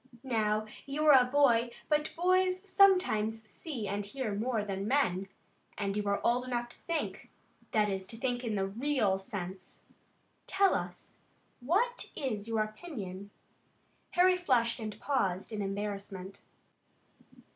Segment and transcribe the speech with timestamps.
[0.23, 5.27] Now you are a boy, but boys sometimes see and hear more than men,
[5.77, 7.29] and you are old enough to think;
[7.69, 9.85] that is, to think in the real sense.
[10.47, 11.17] Tell us,
[11.59, 13.29] what is your own opinion?"
[14.13, 16.41] Harry flushed, and paused in embarrassment.